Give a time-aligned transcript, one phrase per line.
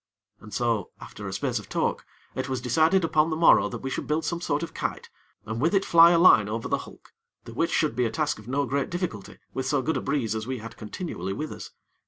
[0.39, 3.91] And so, after a space of talk, it was decided that upon the morrow we
[3.91, 5.11] should build some sort of kite,
[5.45, 7.13] and with it fly a line over the hulk,
[7.45, 10.33] the which should be a task of no great difficulty with so good a breeze
[10.33, 11.69] as we had continually with us.